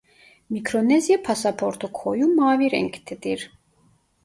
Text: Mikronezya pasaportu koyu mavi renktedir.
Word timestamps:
Mikronezya 0.53 1.17
pasaportu 1.27 1.91
koyu 2.01 2.27
mavi 2.41 2.73
renktedir. 2.77 3.49